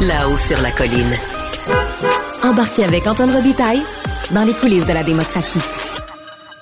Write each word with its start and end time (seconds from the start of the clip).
là-haut 0.00 0.36
sur 0.36 0.60
la 0.62 0.70
colline. 0.70 1.14
Embarquez 2.42 2.84
avec 2.84 3.06
Antoine 3.06 3.30
Robitaille 3.30 3.82
dans 4.30 4.44
les 4.44 4.52
coulisses 4.52 4.86
de 4.86 4.92
la 4.92 5.02
démocratie. 5.02 5.62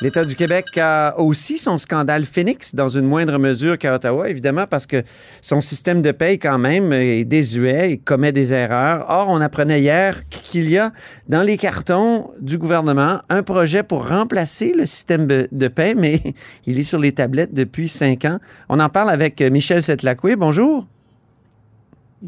L'État 0.00 0.24
du 0.24 0.36
Québec 0.36 0.66
a 0.78 1.18
aussi 1.18 1.56
son 1.56 1.78
scandale 1.78 2.26
Phoenix, 2.26 2.74
dans 2.74 2.88
une 2.88 3.06
moindre 3.06 3.38
mesure 3.38 3.78
qu'à 3.78 3.94
Ottawa, 3.94 4.28
évidemment, 4.28 4.66
parce 4.68 4.86
que 4.86 5.02
son 5.40 5.62
système 5.62 6.02
de 6.02 6.12
paye, 6.12 6.38
quand 6.38 6.58
même, 6.58 6.92
est 6.92 7.24
désuet 7.24 7.92
et 7.92 7.98
commet 7.98 8.32
des 8.32 8.52
erreurs. 8.52 9.06
Or, 9.08 9.28
on 9.28 9.40
apprenait 9.40 9.80
hier 9.80 10.22
qu'il 10.28 10.68
y 10.68 10.76
a 10.76 10.92
dans 11.28 11.42
les 11.42 11.56
cartons 11.56 12.30
du 12.40 12.58
gouvernement 12.58 13.20
un 13.30 13.42
projet 13.42 13.82
pour 13.82 14.08
remplacer 14.08 14.74
le 14.76 14.84
système 14.84 15.26
de 15.26 15.68
paye, 15.68 15.94
mais 15.94 16.20
il 16.66 16.78
est 16.78 16.84
sur 16.84 16.98
les 16.98 17.12
tablettes 17.12 17.54
depuis 17.54 17.88
cinq 17.88 18.26
ans. 18.26 18.38
On 18.68 18.80
en 18.80 18.88
parle 18.88 19.10
avec 19.10 19.40
Michel 19.40 19.82
Setlacoué. 19.82 20.36
Bonjour. 20.36 20.86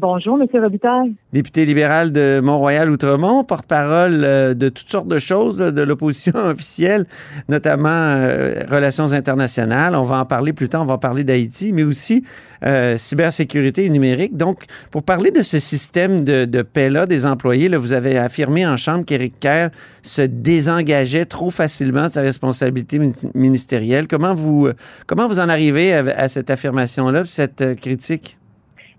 Bonjour, 0.01 0.39
M. 0.41 0.47
Robitaille. 0.63 1.13
Député 1.33 1.65
libéral 1.65 2.13
de 2.13 2.39
Mont-Royal-Outremont, 2.41 3.43
porte-parole 3.43 4.21
euh, 4.23 4.53
de 4.53 4.69
toutes 4.69 4.89
sortes 4.89 5.09
de 5.09 5.19
choses 5.19 5.57
de 5.57 5.81
l'opposition 5.81 6.31
officielle, 6.37 7.05
notamment 7.49 7.89
euh, 7.89 8.63
relations 8.69 9.11
internationales. 9.11 9.95
On 9.95 10.03
va 10.03 10.19
en 10.19 10.25
parler 10.25 10.53
plus 10.53 10.69
tard, 10.69 10.83
on 10.83 10.85
va 10.85 10.99
parler 10.99 11.25
d'Haïti, 11.25 11.73
mais 11.73 11.83
aussi 11.83 12.23
euh, 12.65 12.95
cybersécurité 12.95 13.83
et 13.83 13.89
numérique. 13.89 14.37
Donc, 14.37 14.63
pour 14.89 15.03
parler 15.03 15.31
de 15.31 15.43
ce 15.43 15.59
système 15.59 16.23
de, 16.23 16.45
de 16.45 16.61
paix-là 16.61 17.05
des 17.05 17.25
employés, 17.25 17.67
vous 17.67 17.91
avez 17.91 18.17
affirmé 18.17 18.65
en 18.65 18.77
Chambre 18.77 19.03
qu'Éric 19.03 19.37
Kerr 19.41 19.67
se 20.01 20.21
désengageait 20.21 21.25
trop 21.25 21.49
facilement 21.49 22.05
de 22.05 22.11
sa 22.11 22.21
responsabilité 22.21 23.01
ministérielle. 23.35 24.07
Comment 24.07 24.33
vous, 24.33 24.69
comment 25.07 25.27
vous 25.27 25.41
en 25.41 25.49
arrivez 25.49 25.93
à 25.93 26.29
cette 26.29 26.49
affirmation-là, 26.49 27.23
cette 27.25 27.75
critique? 27.81 28.38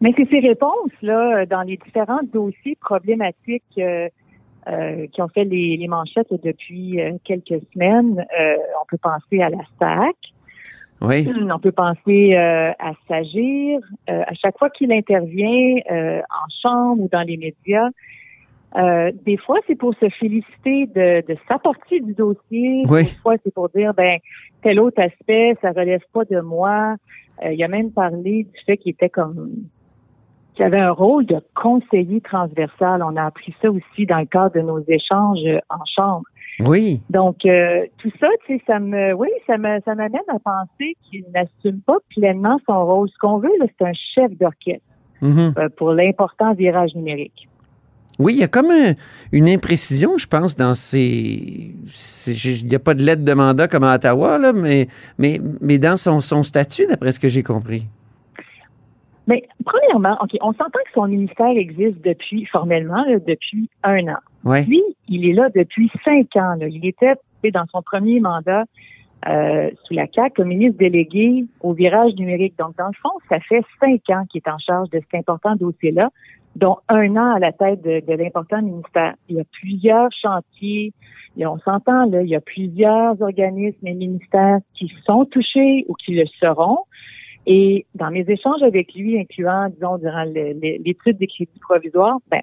Mais 0.01 0.15
c'est 0.17 0.29
ces 0.31 0.41
réponses-là, 0.41 1.45
dans 1.47 1.63
les 1.63 1.77
différents 1.77 2.23
dossiers 2.33 2.77
problématiques 2.81 3.63
euh, 3.79 4.09
euh, 4.69 5.07
qui 5.09 5.21
ont 5.21 5.29
fait 5.29 5.45
les, 5.45 5.77
les 5.77 5.89
manchettes 5.89 6.33
depuis 6.43 7.01
euh, 7.01 7.13
quelques 7.25 7.63
semaines. 7.73 8.25
on 8.81 8.87
peut 8.89 8.99
penser 8.99 9.43
à 9.43 9.51
la 9.51 9.59
SAC. 9.79 10.17
Oui. 11.03 11.27
On 11.51 11.59
peut 11.59 11.73
penser 11.73 12.35
à 12.35 12.93
S'agir. 13.09 13.81
à 14.07 14.35
chaque 14.35 14.59
fois 14.59 14.69
qu'il 14.69 14.93
intervient 14.93 15.77
en 15.89 16.49
chambre 16.63 17.05
ou 17.05 17.09
dans 17.11 17.23
les 17.23 17.39
médias, 17.39 17.89
des 19.25 19.39
fois, 19.39 19.61
c'est 19.67 19.77
pour 19.77 19.95
se 19.95 20.11
féliciter 20.11 20.87
de, 20.89 21.27
de, 21.27 21.39
sa 21.49 21.59
partie 21.59 22.03
du 22.03 22.13
dossier. 22.13 22.83
Oui. 22.87 23.05
Des 23.05 23.19
fois, 23.23 23.37
c'est 23.43 23.55
pour 23.55 23.71
dire, 23.71 23.95
ben, 23.95 24.19
tel 24.63 24.79
autre 24.79 25.01
aspect, 25.01 25.57
ça 25.63 25.71
relève 25.71 26.03
pas 26.13 26.27
de 26.27 26.41
moi. 26.41 26.97
il 27.51 27.65
a 27.65 27.69
même 27.69 27.93
parlé 27.93 28.45
du 28.45 28.61
fait 28.67 28.77
qu'il 28.77 28.93
était 28.93 29.09
comme 29.09 29.55
qui 30.61 30.65
avait 30.65 30.79
un 30.79 30.91
rôle 30.91 31.25
de 31.25 31.41
conseiller 31.55 32.21
transversal. 32.21 33.03
On 33.03 33.17
a 33.17 33.25
appris 33.25 33.55
ça 33.63 33.71
aussi 33.71 34.05
dans 34.05 34.19
le 34.19 34.27
cadre 34.27 34.55
de 34.55 34.61
nos 34.61 34.85
échanges 34.89 35.39
en 35.71 35.83
chambre. 35.97 36.25
Oui. 36.59 37.01
Donc 37.09 37.47
euh, 37.47 37.87
tout 37.97 38.11
ça, 38.21 38.27
tu 38.45 38.59
sais, 38.59 38.63
ça 38.67 38.79
me, 38.79 39.15
oui, 39.15 39.29
ça 39.47 39.57
me, 39.57 39.81
ça 39.87 39.95
m'amène 39.95 40.21
à 40.29 40.39
penser 40.39 40.99
qu'il 41.09 41.25
n'assume 41.35 41.81
pas 41.81 41.97
pleinement 42.15 42.61
son 42.69 42.85
rôle. 42.85 43.09
Ce 43.09 43.17
qu'on 43.19 43.39
veut, 43.39 43.49
c'est 43.63 43.87
un 43.87 43.93
chef 44.15 44.37
d'orchestre 44.37 44.85
mm-hmm. 45.23 45.59
euh, 45.59 45.69
pour 45.79 45.93
l'important 45.93 46.53
virage 46.53 46.95
numérique. 46.95 47.49
Oui, 48.19 48.35
il 48.35 48.41
y 48.41 48.45
a 48.45 48.49
comme 48.49 48.71
une 49.33 49.49
imprécision, 49.49 50.19
je 50.19 50.27
pense, 50.27 50.57
dans 50.57 50.75
ces. 50.75 51.73
Il 52.27 52.67
n'y 52.67 52.75
a 52.75 52.79
pas 52.79 52.93
de 52.93 53.03
lettre 53.03 53.25
de 53.25 53.33
mandat 53.33 53.67
comme 53.67 53.85
à 53.85 53.95
Ottawa, 53.95 54.37
là, 54.37 54.53
mais, 54.53 54.89
mais, 55.17 55.41
mais 55.63 55.79
dans 55.79 55.97
son, 55.97 56.21
son 56.21 56.43
statut, 56.43 56.87
d'après 56.87 57.13
ce 57.13 57.21
que 57.21 57.31
j'ai 57.31 57.43
compris. 57.43 57.87
Mais 59.27 59.43
premièrement, 59.65 60.17
OK, 60.23 60.37
on 60.41 60.53
s'entend 60.53 60.81
que 60.85 60.93
son 60.95 61.07
ministère 61.07 61.51
existe 61.51 62.01
depuis, 62.05 62.47
formellement, 62.47 63.05
depuis 63.27 63.69
un 63.83 64.09
an. 64.09 64.19
Ouais. 64.45 64.65
Lui, 64.65 64.83
il 65.09 65.29
est 65.29 65.33
là 65.33 65.49
depuis 65.55 65.91
cinq 66.05 66.35
ans. 66.37 66.55
Là. 66.59 66.69
Il 66.69 66.85
était 66.87 67.15
dans 67.53 67.67
son 67.71 67.83
premier 67.83 68.21
mandat 68.21 68.65
euh, 69.29 69.71
sous 69.85 69.95
la 69.95 70.07
CAQ 70.13 70.35
comme 70.35 70.49
ministre 70.49 70.79
délégué 70.79 71.45
au 71.61 71.75
virage 71.75 72.15
numérique. 72.15 72.55
Donc, 72.59 72.77
dans 72.77 72.87
le 72.87 72.95
fond, 73.03 73.11
ça 73.29 73.39
fait 73.41 73.63
cinq 73.79 74.01
ans 74.11 74.25
qu'il 74.31 74.41
est 74.45 74.51
en 74.51 74.59
charge 74.59 74.89
de 74.91 75.01
cet 75.01 75.15
important 75.15 75.57
dossier-là, 75.57 76.11
dont 76.57 76.79
un 76.89 77.17
an 77.17 77.35
à 77.35 77.39
la 77.39 77.53
tête 77.53 77.83
de, 77.83 78.01
de 78.01 78.13
l'important 78.15 78.63
ministère. 78.63 79.15
Il 79.29 79.37
y 79.37 79.41
a 79.41 79.45
plusieurs 79.53 80.09
chantiers. 80.13 80.93
Et 81.37 81.47
on 81.47 81.59
s'entend, 81.59 82.07
là, 82.07 82.23
il 82.23 82.29
y 82.29 82.35
a 82.35 82.41
plusieurs 82.41 83.21
organismes 83.23 83.87
et 83.87 83.95
ministères 83.95 84.59
qui 84.75 84.93
sont 85.07 85.25
touchés 85.27 85.85
ou 85.89 85.95
qui 85.95 86.15
le 86.15 86.25
seront. 86.41 86.79
Et 87.47 87.87
dans 87.95 88.11
mes 88.11 88.25
échanges 88.29 88.63
avec 88.63 88.95
lui, 88.95 89.19
incluant, 89.19 89.69
disons, 89.71 89.99
durant 89.99 90.25
l'étude 90.25 91.19
des 91.19 91.27
crédits 91.27 91.61
provisoires, 91.61 92.19
ben, 92.31 92.43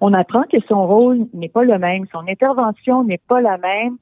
on 0.00 0.12
apprend 0.12 0.42
que 0.44 0.58
son 0.68 0.86
rôle 0.86 1.26
n'est 1.34 1.48
pas 1.48 1.64
le 1.64 1.78
même, 1.78 2.06
son 2.12 2.26
intervention 2.28 3.04
n'est 3.04 3.20
pas 3.28 3.40
la 3.40 3.58
même 3.58 3.96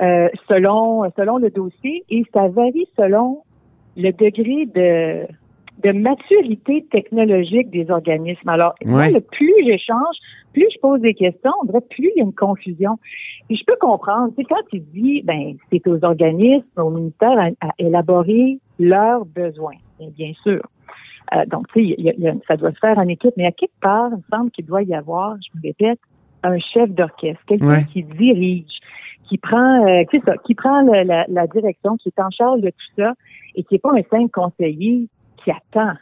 euh, 0.00 0.28
selon 0.48 1.10
selon 1.16 1.38
le 1.38 1.50
dossier 1.50 2.04
et 2.08 2.24
ça 2.32 2.48
varie 2.48 2.88
selon 2.96 3.42
le 3.96 4.12
degré 4.12 4.66
de 4.66 5.26
de 5.82 5.92
maturité 5.92 6.84
technologique 6.90 7.70
des 7.70 7.90
organismes. 7.90 8.48
Alors, 8.48 8.74
moi, 8.84 9.10
le 9.10 9.20
plus 9.20 9.54
j'échange, 9.64 10.16
plus 10.52 10.66
je 10.74 10.80
pose 10.80 11.00
des 11.00 11.14
questions, 11.14 11.52
on 11.62 11.66
dirait 11.66 11.80
plus 11.88 12.10
il 12.16 12.18
y 12.18 12.20
a 12.20 12.24
une 12.24 12.34
confusion. 12.34 12.98
Et 13.48 13.56
je 13.56 13.64
peux 13.64 13.76
comprendre, 13.80 14.32
c'est 14.36 14.44
quand 14.44 14.56
il 14.72 14.84
dit, 14.86 15.22
ben, 15.22 15.56
c'est 15.70 15.86
aux 15.86 16.04
organismes, 16.04 16.66
au 16.76 16.90
ministère 16.90 17.38
à, 17.60 17.68
élaborer 17.78 18.58
leurs 18.78 19.24
besoins, 19.24 19.76
bien, 20.00 20.32
sûr. 20.42 20.62
Euh, 21.34 21.44
donc, 21.46 21.68
tu 21.72 21.94
sais, 21.94 22.14
ça 22.48 22.56
doit 22.56 22.72
se 22.72 22.78
faire 22.78 22.98
en 22.98 23.06
équipe, 23.06 23.34
mais 23.36 23.46
à 23.46 23.52
quelque 23.52 23.78
part, 23.80 24.08
il 24.10 24.16
me 24.16 24.36
semble 24.36 24.50
qu'il 24.50 24.66
doit 24.66 24.82
y 24.82 24.94
avoir, 24.94 25.36
je 25.36 25.58
me 25.58 25.62
répète, 25.62 26.00
un 26.42 26.58
chef 26.58 26.90
d'orchestre, 26.90 27.42
quelqu'un 27.46 27.82
qui 27.82 28.02
dirige, 28.02 28.78
qui 29.28 29.38
prend, 29.38 29.86
euh, 29.86 30.04
ça, 30.24 30.36
qui 30.38 30.54
prend 30.54 30.80
la, 30.82 31.24
la, 31.28 31.46
direction, 31.48 31.96
qui 31.96 32.08
est 32.08 32.20
en 32.20 32.30
charge 32.30 32.60
de 32.60 32.70
tout 32.70 32.92
ça, 32.96 33.12
et 33.54 33.62
qui 33.64 33.74
n'est 33.74 33.78
pas 33.78 33.92
un 33.92 34.02
simple 34.10 34.30
conseiller 34.30 35.08
qui 35.42 35.50
attend. 35.50 35.94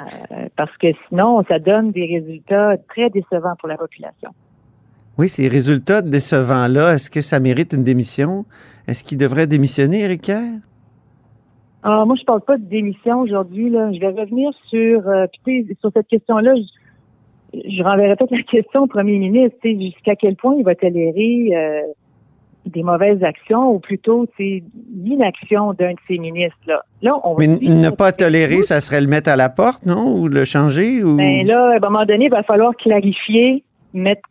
Euh, 0.00 0.48
parce 0.56 0.76
que 0.76 0.86
sinon, 1.08 1.42
ça 1.48 1.58
donne 1.58 1.90
des 1.90 2.06
résultats 2.06 2.76
très 2.88 3.10
décevants 3.10 3.56
pour 3.58 3.68
la 3.68 3.76
population. 3.76 4.30
Oui, 5.18 5.28
ces 5.28 5.48
résultats 5.48 6.02
décevants-là, 6.02 6.94
est-ce 6.94 7.10
que 7.10 7.20
ça 7.20 7.40
mérite 7.40 7.72
une 7.72 7.82
démission? 7.82 8.44
Est-ce 8.86 9.02
qu'il 9.02 9.18
devrait 9.18 9.48
démissionner, 9.48 10.04
Eric 10.04 10.30
ah, 11.84 12.04
moi, 12.04 12.16
je 12.18 12.24
parle 12.24 12.40
pas 12.40 12.58
de 12.58 12.64
démission 12.64 13.20
aujourd'hui. 13.20 13.70
Je 13.70 14.00
vais 14.00 14.08
revenir 14.08 14.50
sur, 14.68 15.08
euh, 15.08 15.26
sur 15.80 15.90
cette 15.94 16.08
question-là. 16.08 16.54
Je, 16.56 17.60
je 17.70 17.82
renverrai 17.82 18.16
peut-être 18.16 18.32
la 18.32 18.42
question 18.42 18.82
au 18.82 18.86
premier 18.86 19.18
ministre, 19.18 19.56
jusqu'à 19.62 20.16
quel 20.16 20.36
point 20.36 20.54
il 20.58 20.64
va 20.64 20.74
tolérer 20.74 21.50
euh, 21.54 21.82
des 22.68 22.82
mauvaises 22.82 23.22
actions 23.22 23.72
ou 23.72 23.78
plutôt 23.78 24.26
l'inaction 24.38 25.72
d'un 25.72 25.92
de 25.92 25.98
ses 26.06 26.18
ministres. 26.18 26.58
Là, 26.66 26.82
là 27.02 27.18
on 27.24 27.36
Mais 27.38 27.46
ne 27.46 27.90
pas 27.90 28.12
tolérer, 28.12 28.62
ça 28.62 28.80
serait 28.80 29.00
le 29.00 29.06
mettre 29.06 29.30
à 29.30 29.36
la 29.36 29.48
porte, 29.48 29.84
non? 29.86 30.14
Ou 30.14 30.28
le 30.28 30.44
changer? 30.44 31.02
Ou... 31.02 31.16
Ben 31.16 31.46
là, 31.46 31.72
à 31.72 31.76
un 31.76 31.80
moment 31.80 32.04
donné, 32.04 32.26
il 32.26 32.30
va 32.30 32.42
falloir 32.42 32.74
clarifier, 32.76 33.64
mettre 33.92 34.22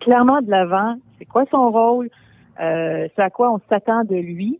clairement 0.00 0.42
de 0.42 0.50
l'avant 0.50 0.96
c'est 1.18 1.24
quoi 1.24 1.44
son 1.50 1.70
rôle, 1.70 2.08
euh, 2.60 3.08
c'est 3.14 3.22
à 3.22 3.30
quoi 3.30 3.52
on 3.52 3.60
s'attend 3.68 4.04
de 4.04 4.16
lui. 4.16 4.58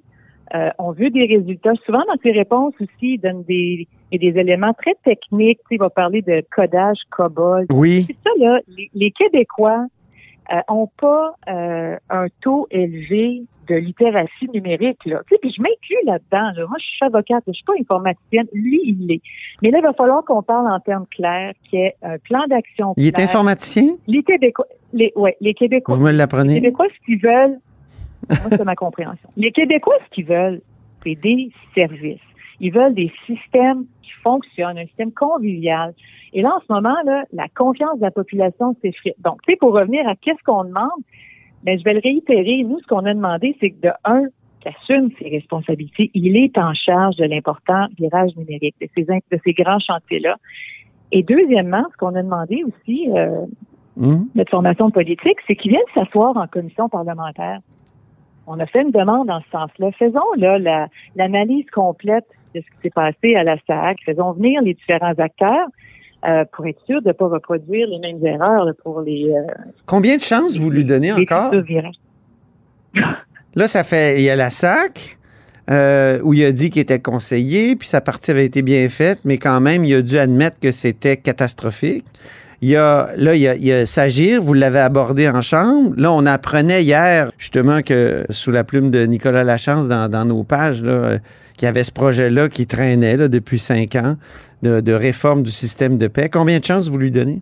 Euh, 0.55 0.71
on 0.79 0.93
veut 0.93 1.11
des 1.11 1.27
résultats. 1.27 1.73
Souvent, 1.85 2.03
dans 2.07 2.21
ses 2.23 2.31
réponses 2.31 2.75
aussi, 2.81 3.15
il 3.15 3.19
donne 3.19 3.43
des, 3.45 3.89
des 4.13 4.39
éléments 4.39 4.75
très 4.75 4.95
techniques. 5.05 5.59
il 5.71 5.79
va 5.79 5.91
parler 5.91 6.23
de 6.23 6.43
codage 6.55 6.99
COBOL. 7.11 7.67
Oui. 7.71 8.05
C'est 8.07 8.17
ça, 8.25 8.31
là. 8.39 8.61
les 8.95 9.11
Québécois 9.11 9.87
euh, 10.53 10.61
ont 10.69 10.89
pas 11.01 11.35
euh, 11.49 11.97
un 12.11 12.27
taux 12.41 12.67
élevé 12.71 13.43
de 13.69 13.75
littératie 13.75 14.49
numérique. 14.55 15.05
Là. 15.07 15.23
Tu 15.27 15.35
sais, 15.35 15.39
puis 15.41 15.53
je 15.57 15.61
m'inclus 15.61 16.05
là-dedans. 16.05 16.53
Là. 16.57 16.67
Moi, 16.69 16.77
je 16.79 16.85
suis 16.85 17.05
avocate, 17.05 17.43
je 17.49 17.53
suis 17.53 17.65
pas 17.65 17.73
informaticienne. 17.81 18.47
Lui, 18.53 18.81
il 18.85 19.07
l'est. 19.07 19.23
Mais 19.63 19.71
là, 19.71 19.79
il 19.79 19.83
va 19.83 19.93
falloir 19.93 20.25
qu'on 20.25 20.43
parle 20.43 20.71
en 20.71 20.79
termes 20.81 21.07
clairs, 21.07 21.53
qu'il 21.69 21.81
y 21.81 21.83
ait 21.83 21.97
un 22.03 22.19
plan 22.19 22.45
d'action 22.49 22.95
Il 22.97 23.07
est 23.07 23.19
informaticien? 23.19 23.97
Les 24.07 24.23
Québécois, 24.23 24.67
les, 24.93 25.13
ouais, 25.17 25.37
les 25.41 25.55
Québécois. 25.55 25.97
Vous 25.97 26.03
me 26.03 26.13
l'apprenez? 26.13 26.55
Les 26.55 26.61
Québécois, 26.61 26.87
ce 26.97 27.05
qu'ils 27.05 27.21
veulent, 27.21 27.59
moi, 28.29 28.51
c'est 28.51 28.65
ma 28.65 28.75
compréhension. 28.75 29.29
Les 29.37 29.53
Québécois, 29.53 29.95
ce 30.05 30.15
qu'ils 30.15 30.27
veulent, 30.27 30.61
c'est 31.05 31.15
des 31.15 31.51
services. 31.75 32.19
Ils 32.61 32.73
veulent 32.73 32.95
des 32.95 33.13
systèmes 33.27 33.85
qui 34.03 34.11
fonctionnent, 34.23 34.79
un 34.79 34.87
système 34.87 35.13
convivial. 35.13 35.95
Et 36.33 36.43
là, 36.43 36.51
en 36.57 36.61
ce 36.61 36.73
moment, 36.73 36.97
là, 37.05 37.25
la 37.33 37.49
confiance 37.49 37.97
de 37.97 38.03
la 38.03 38.11
population 38.11 38.75
s'effrite. 38.83 39.17
Donc, 39.21 39.43
tu 39.43 39.53
sais, 39.53 39.57
pour 39.57 39.73
revenir 39.73 40.07
à 40.09 40.15
qu'est-ce 40.17 40.43
qu'on 40.45 40.65
demande, 40.65 41.03
ben, 41.63 41.79
je 41.79 41.85
vais 41.85 41.95
le 41.95 42.01
réitérer. 42.03 42.63
Nous, 42.65 42.79
ce 42.81 42.87
qu'on 42.87 43.05
a 43.05 43.15
demandé, 43.15 43.57
c'est 43.61 43.71
que 43.71 43.81
de 43.81 43.91
un, 44.05 44.23
qu'il 44.61 44.73
assume 44.97 45.11
ses 45.19 45.29
responsabilités. 45.29 46.11
Il 46.15 46.37
est 46.37 46.57
en 46.59 46.75
charge 46.75 47.17
de 47.17 47.25
l'important 47.25 47.87
virage 47.99 48.37
numérique, 48.37 48.77
de 48.81 48.89
ces, 48.95 49.05
de 49.05 49.41
ces 49.45 49.53
grands 49.53 49.81
chantiers-là. 49.81 50.37
Et 51.13 51.23
deuxièmement, 51.23 51.85
ce 51.93 51.97
qu'on 51.97 52.15
a 52.15 52.23
demandé 52.23 52.65
aussi, 52.65 53.09
euh, 53.11 53.47
mmh. 53.97 54.25
notre 54.35 54.51
formation 54.51 54.91
politique, 54.91 55.39
c'est 55.47 55.57
qu'il 55.57 55.71
vienne 55.71 55.83
s'asseoir 55.95 56.37
en 56.37 56.47
commission 56.47 56.89
parlementaire. 56.89 57.61
On 58.47 58.59
a 58.61 58.67
fait 58.67 58.83
une 58.83 58.91
demande 58.91 59.31
en 59.31 59.41
ce 59.41 59.51
sens-là. 59.51 59.91
Faisons 59.99 60.33
là 60.37 60.89
l'analyse 61.17 61.67
complète 61.73 62.27
de 62.55 62.61
ce 62.61 62.67
qui 62.67 62.83
s'est 62.83 62.91
passé 62.91 63.35
à 63.35 63.45
la 63.45 63.57
SAC. 63.67 63.99
Faisons 64.05 64.33
venir 64.33 64.63
les 64.63 64.75
différents 64.75 65.15
acteurs. 65.19 65.69
euh, 66.27 66.45
pour 66.53 66.67
être 66.67 66.81
sûr 66.87 67.03
de 67.03 67.09
ne 67.09 67.13
pas 67.13 67.29
reproduire 67.29 67.87
les 67.89 67.99
mêmes 67.99 68.25
erreurs 68.25 68.67
pour 68.83 69.01
les. 69.01 69.31
Euh, 69.31 69.53
Combien 69.85 70.17
de 70.17 70.23
chances 70.23 70.57
vous 70.57 70.71
lui 70.71 70.85
donnez 70.85 71.13
encore? 71.13 71.53
Là, 73.55 73.69
ça 73.69 73.85
fait. 73.85 74.17
Il 74.19 74.23
y 74.23 74.31
a 74.31 74.37
la 74.37 74.51
SAC. 74.51 75.19
Euh, 75.69 76.21
où 76.23 76.33
il 76.33 76.45
a 76.45 76.53
dit 76.53 76.71
qu'il 76.71 76.81
était 76.81 77.01
conseillé, 77.01 77.75
puis 77.75 77.89
sa 77.89 78.01
partie 78.01 78.31
avait 78.31 78.45
été 78.47 78.63
bien 78.63 78.89
faite, 78.89 79.23
mais 79.25 79.37
quand 79.37 79.61
même, 79.61 79.85
il 79.85 79.95
a 79.95 80.01
dû 80.01 80.17
admettre 80.17 80.61
que 80.61 80.71
c'était 80.71 81.17
catastrophique. 81.17 82.05
Il 82.63 82.69
y 82.71 82.77
a, 82.77 83.11
là, 83.17 83.35
il 83.35 83.43
y 83.43 83.73
a, 83.73 83.87
Sagir, 83.87 84.43
vous 84.43 84.55
l'avez 84.55 84.79
abordé 84.79 85.29
en 85.29 85.43
chambre. 85.43 85.93
Là, 85.97 86.13
on 86.13 86.25
apprenait 86.25 86.83
hier, 86.83 87.31
justement, 87.39 87.83
que 87.83 88.25
sous 88.31 88.51
la 88.51 88.65
plume 88.65 88.91
de 88.91 89.05
Nicolas 89.05 89.45
Lachance 89.45 89.89
dans, 89.89 90.11
dans 90.11 90.25
nos 90.25 90.43
pages, 90.43 90.83
là, 90.83 91.19
qu'il 91.57 91.67
y 91.67 91.69
avait 91.69 91.85
ce 91.85 91.93
projet-là 91.93 92.49
qui 92.49 92.67
traînait 92.67 93.17
là, 93.17 93.29
depuis 93.29 93.59
cinq 93.59 93.97
ans 93.97 94.17
de, 94.63 94.93
réforme 94.93 95.43
du 95.43 95.51
système 95.51 95.99
de 95.99 96.09
paix. 96.09 96.29
Combien 96.33 96.59
de 96.59 96.65
chances 96.65 96.89
vous 96.89 96.99
lui 96.99 97.11
donnez? 97.11 97.41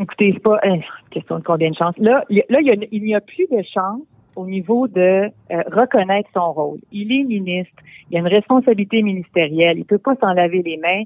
Écoutez, 0.00 0.32
c'est 0.32 0.42
pas 0.42 0.58
une 0.64 0.82
question 1.10 1.38
de 1.38 1.44
combien 1.44 1.70
de 1.70 1.74
chances. 1.74 1.96
Là, 1.98 2.24
là 2.30 2.58
il 2.60 3.02
n'y 3.02 3.14
a, 3.14 3.20
plus 3.20 3.46
de 3.50 3.62
chance 3.74 4.00
au 4.36 4.46
niveau 4.46 4.86
de 4.86 5.00
euh, 5.00 5.62
reconnaître 5.72 6.28
son 6.32 6.52
rôle. 6.52 6.78
Il 6.92 7.12
est 7.12 7.24
ministre, 7.24 7.74
il 8.10 8.16
a 8.16 8.20
une 8.20 8.28
responsabilité 8.28 9.02
ministérielle, 9.02 9.78
il 9.78 9.84
peut 9.84 9.98
pas 9.98 10.14
s'en 10.20 10.32
laver 10.32 10.62
les 10.62 10.76
mains. 10.76 11.02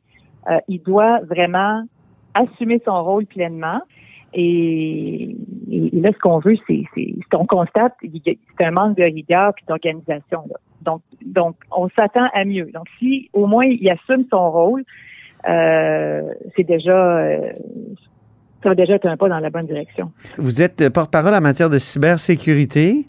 Euh, 0.50 0.58
il 0.68 0.82
doit 0.82 1.20
vraiment 1.20 1.84
assumer 2.34 2.80
son 2.84 3.02
rôle 3.02 3.26
pleinement. 3.26 3.80
Et, 4.34 5.36
là, 5.92 6.10
ce 6.12 6.18
qu'on 6.18 6.38
veut, 6.38 6.56
c'est, 6.66 6.84
ce 6.94 7.28
qu'on 7.30 7.46
constate, 7.46 7.94
c'est 8.02 8.64
un 8.64 8.70
manque 8.70 8.96
de 8.96 9.02
rigueur 9.02 9.52
et 9.60 9.64
d'organisation. 9.68 10.44
Donc, 10.80 11.02
donc, 11.24 11.56
on 11.70 11.88
s'attend 11.90 12.28
à 12.32 12.44
mieux. 12.44 12.70
Donc, 12.72 12.86
si 12.98 13.28
au 13.32 13.46
moins 13.46 13.66
il 13.66 13.88
assume 13.90 14.24
son 14.30 14.50
rôle, 14.50 14.84
euh, 15.48 16.22
c'est 16.56 16.64
déjà, 16.64 17.18
euh, 17.18 17.52
ça 18.62 18.70
va 18.70 18.74
déjà 18.74 18.94
être 18.94 19.06
un 19.06 19.16
pas 19.16 19.28
dans 19.28 19.38
la 19.38 19.50
bonne 19.50 19.66
direction. 19.66 20.12
Vous 20.38 20.62
êtes 20.62 20.88
porte-parole 20.88 21.34
en 21.34 21.40
matière 21.40 21.70
de 21.70 21.78
cybersécurité. 21.78 23.04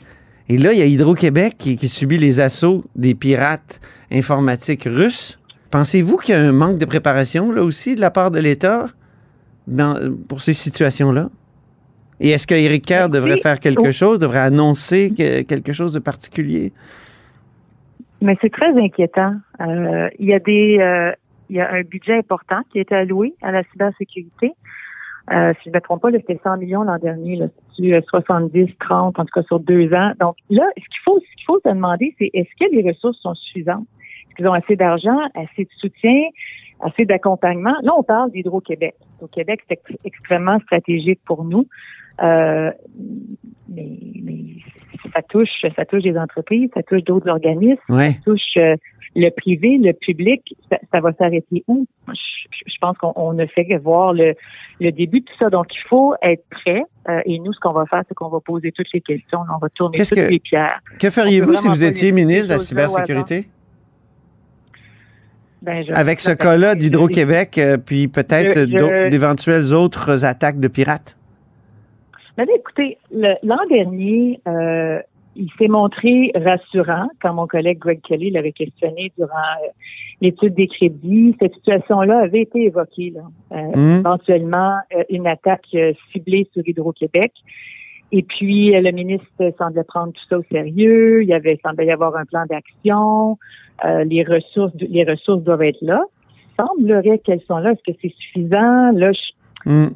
Et 0.50 0.58
là, 0.58 0.74
il 0.74 0.80
y 0.80 0.82
a 0.82 0.86
Hydro-Québec 0.86 1.56
qui, 1.58 1.78
qui 1.78 1.88
subit 1.88 2.18
les 2.18 2.42
assauts 2.42 2.82
des 2.96 3.16
pirates 3.16 3.80
informatiques 4.12 4.84
russes. 4.84 5.40
Pensez-vous 5.72 6.18
qu'il 6.18 6.36
y 6.36 6.38
a 6.38 6.42
un 6.42 6.52
manque 6.52 6.80
de 6.80 6.86
préparation 6.86 7.52
là 7.52 7.64
aussi 7.64 7.96
de 7.96 8.02
la 8.02 8.12
part 8.12 8.30
de 8.30 8.40
l'État? 8.40 8.88
Pour 10.28 10.42
ces 10.42 10.54
situations-là? 10.54 11.30
Et 12.20 12.30
est-ce 12.30 12.48
que 12.48 12.78
Kerr 12.78 13.10
devrait 13.10 13.38
faire 13.38 13.60
quelque 13.60 13.92
chose, 13.92 14.20
devrait 14.20 14.40
annoncer 14.40 15.12
quelque 15.14 15.74
chose 15.74 15.94
de 15.94 16.00
particulier? 16.00 16.72
Mais 18.22 18.38
c'est 18.42 18.52
très 18.52 18.70
inquiétant. 18.70 19.36
Euh, 19.60 20.10
il 20.18 20.28
y 20.28 20.34
a 20.34 20.40
des, 20.40 20.78
euh, 20.80 21.12
il 21.50 21.58
y 21.58 21.60
a 21.60 21.70
un 21.70 21.82
budget 21.82 22.18
important 22.18 22.62
qui 22.72 22.78
a 22.78 22.82
été 22.82 22.96
alloué 22.96 23.34
à 23.42 23.52
la 23.52 23.64
cybersécurité. 23.64 24.54
Euh, 25.32 25.54
si 25.56 25.66
je 25.66 25.70
ne 25.70 25.76
me 25.76 25.82
trompe 25.82 26.02
pas, 26.02 26.12
c'était 26.12 26.40
100 26.42 26.58
millions 26.58 26.84
l'an 26.84 26.98
dernier, 26.98 27.36
là, 27.36 27.48
70, 28.10 28.78
30, 28.80 29.20
en 29.20 29.26
tout 29.26 29.32
cas 29.34 29.44
sur 29.44 29.60
deux 29.60 29.94
ans. 29.94 30.14
Donc 30.22 30.38
là, 30.50 30.64
ce 30.78 30.84
qu'il 30.84 31.04
faut, 31.04 31.20
ce 31.20 31.36
qu'il 31.36 31.46
faut 31.46 31.60
se 31.60 31.70
demander, 31.70 32.16
c'est 32.18 32.30
est-ce 32.34 32.50
que 32.60 32.74
les 32.74 32.90
ressources 32.90 33.20
sont 33.20 33.36
suffisantes? 33.36 33.86
Est-ce 34.30 34.36
qu'ils 34.36 34.48
ont 34.48 34.54
assez 34.54 34.78
d'argent, 34.78 35.20
assez 35.36 35.66
de 35.66 35.70
soutien? 35.80 36.22
Assez 36.84 37.06
d'accompagnement. 37.06 37.76
Là, 37.82 37.94
on 37.98 38.04
parle 38.04 38.32
d'Hydro-Québec. 38.32 38.96
Au 39.22 39.28
Québec, 39.28 39.62
c'est 39.70 39.80
extrêmement 40.04 40.60
stratégique 40.60 41.20
pour 41.26 41.44
nous. 41.44 41.68
Euh, 42.22 42.72
mais, 43.70 43.88
ça 45.14 45.22
touche, 45.22 45.50
ça 45.76 45.86
touche 45.86 46.04
des 46.04 46.18
entreprises, 46.18 46.70
ça 46.74 46.84
touche 46.84 47.04
d'autres 47.04 47.30
organismes, 47.30 47.82
ça 47.90 48.10
touche 48.24 48.58
euh, 48.58 48.76
le 49.16 49.30
privé, 49.30 49.78
le 49.78 49.94
public. 49.94 50.56
Ça, 50.92 51.00
va 51.00 51.12
s'arrêter 51.14 51.64
où? 51.68 51.86
Je, 52.08 52.78
pense 52.80 52.98
qu'on 52.98 53.34
ne 53.34 53.46
fait 53.46 53.66
que 53.66 53.78
voir 53.80 54.14
le, 54.14 54.36
début 54.80 55.22
de 55.22 55.26
tout 55.26 55.34
ça. 55.40 55.50
Donc, 55.50 55.68
il 55.74 55.88
faut 55.88 56.14
être 56.22 56.44
prêt. 56.50 56.84
Euh, 57.10 57.22
et 57.26 57.40
nous, 57.40 57.54
ce 57.54 57.60
qu'on 57.60 57.74
va 57.74 57.86
faire, 57.86 58.04
c'est 58.08 58.14
qu'on 58.14 58.30
va 58.30 58.40
poser 58.40 58.72
toutes 58.72 58.92
les 58.94 59.02
questions. 59.02 59.40
On 59.54 59.58
va 59.58 59.70
tourner 59.70 59.98
toutes 59.98 60.18
les 60.18 60.40
pierres. 60.40 60.80
Que 61.00 61.10
feriez-vous 61.10 61.56
si 61.56 61.68
vous 61.68 61.84
étiez 61.84 62.12
ministre 62.12 62.48
de 62.48 62.54
la 62.54 62.60
cybersécurité? 62.60 63.46
Ben, 65.64 65.86
Avec 65.94 66.20
ce 66.20 66.32
cas-là 66.32 66.76
d'Hydro-Québec, 66.76 67.58
euh, 67.58 67.78
puis 67.78 68.10
peut-être 68.10 68.66
d'éventuelles 69.10 69.74
autres 69.74 70.26
attaques 70.26 70.60
de 70.60 70.68
pirates? 70.68 71.18
Ben, 72.36 72.46
écoutez, 72.54 72.98
l'an 73.14 73.60
dernier, 73.70 74.42
euh, 74.46 75.00
il 75.38 75.50
s'est 75.58 75.70
montré 75.70 76.34
rassurant 76.36 77.08
quand 77.22 77.34
mon 77.34 77.48
collègue 77.48 77.80
Greg 77.80 78.02
Kelly 78.02 78.32
l'avait 78.32 78.52
questionné 78.52 79.14
durant 79.18 79.32
euh, 79.64 79.70
l'étude 80.20 80.54
des 80.54 80.68
crédits. 80.68 81.34
Cette 81.42 81.54
situation-là 81.54 82.24
avait 82.24 82.42
été 82.42 82.66
évoquée, 82.66 83.14
là. 83.16 83.22
Mmh. 83.76 84.00
éventuellement 84.00 84.76
une 85.10 85.28
attaque 85.28 85.68
ciblée 86.12 86.46
sur 86.54 86.68
Hydro-Québec. 86.68 87.32
Et 88.16 88.22
puis, 88.22 88.72
le 88.72 88.92
ministre 88.92 89.26
semblait 89.58 89.84
prendre 89.84 90.14
tout 90.14 90.22
ça 90.30 90.38
au 90.38 90.44
sérieux. 90.44 91.24
Il 91.24 91.30
y 91.30 91.34
avait, 91.34 91.60
semblait 91.66 91.88
y 91.88 91.92
avoir 91.92 92.16
un 92.16 92.26
plan 92.26 92.46
d'action. 92.48 93.40
Euh, 93.84 94.04
les 94.04 94.24
ressources, 94.24 94.72
les 94.76 95.04
ressources 95.04 95.42
doivent 95.42 95.64
être 95.64 95.82
là. 95.82 96.00
Il 96.38 96.64
semblerait 96.64 97.18
qu'elles 97.18 97.42
sont 97.48 97.58
là. 97.58 97.72
Est-ce 97.72 97.92
que 97.92 97.98
c'est 98.04 98.14
suffisant? 98.16 98.92
Là, 98.92 99.12
hmm. 99.66 99.88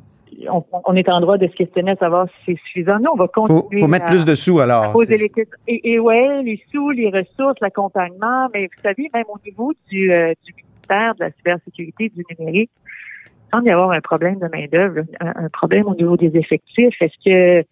on, 0.86 0.96
est 0.96 1.08
en 1.10 1.22
droit 1.22 1.38
de 1.38 1.46
se 1.46 1.54
questionner 1.54 1.92
à 1.92 1.96
savoir 1.98 2.28
si 2.28 2.34
c'est 2.48 2.60
suffisant. 2.66 2.98
Non, 3.00 3.12
on 3.14 3.18
va 3.18 3.28
continuer. 3.28 3.62
Faut, 3.72 3.82
faut 3.82 3.88
mettre 3.88 4.08
plus 4.08 4.26
de 4.26 4.34
sous 4.34 4.60
alors. 4.62 4.94
Poser 4.94 5.18
les 5.18 5.32
et, 5.68 5.92
et 5.94 6.00
ouais, 6.00 6.42
les 6.42 6.60
sous, 6.72 6.90
les 6.90 7.12
ressources, 7.12 7.60
l'accompagnement. 7.62 8.48
Mais 8.52 8.64
vous 8.64 8.82
savez, 8.82 9.12
même 9.14 9.26
au 9.30 9.38
niveau 9.46 9.74
du, 9.92 10.12
euh, 10.12 10.34
du 10.44 10.56
ministère 10.56 11.14
de 11.14 11.26
la 11.26 11.32
cybersécurité 11.34 12.10
du 12.10 12.26
numérique, 12.32 12.72
il 12.80 13.58
semble 13.58 13.68
y 13.68 13.70
avoir 13.70 13.92
un 13.92 14.02
problème 14.02 14.40
de 14.40 14.48
main-d'œuvre, 14.48 15.02
un, 15.20 15.50
problème 15.50 15.86
au 15.86 15.94
niveau 15.94 16.18
des 16.18 16.36
effectifs. 16.36 17.00
Est-ce 17.00 17.24
que 17.24 17.60
euh, 17.60 17.64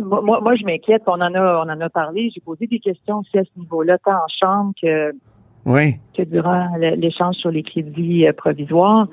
moi, 0.00 0.40
moi, 0.40 0.54
je 0.56 0.64
m'inquiète. 0.64 1.02
On 1.06 1.20
en 1.20 1.34
a, 1.34 1.64
on 1.64 1.68
en 1.70 1.80
a 1.80 1.90
parlé. 1.90 2.30
J'ai 2.34 2.40
posé 2.40 2.66
des 2.66 2.78
questions 2.78 3.18
aussi 3.18 3.38
à 3.38 3.44
ce 3.44 3.58
niveau-là, 3.58 3.98
tant 3.98 4.12
en 4.12 4.28
chambre 4.28 4.72
que, 4.80 5.12
que 6.16 6.22
durant 6.22 6.68
l'échange 6.76 7.36
sur 7.36 7.50
les 7.50 7.62
crédits 7.62 8.26
euh, 8.26 8.32
provisoires. 8.32 9.08